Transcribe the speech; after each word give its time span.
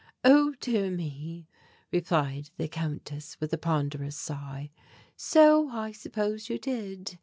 "Oh, 0.23 0.55
dear 0.59 0.89
me," 0.89 1.47
replied 1.91 2.49
the 2.57 2.67
Countess, 2.67 3.39
with 3.39 3.53
a 3.53 3.57
ponderous 3.59 4.15
sigh, 4.15 4.71
"so 5.15 5.69
I 5.69 5.91
suppose 5.91 6.49
you 6.49 6.57
did. 6.57 7.19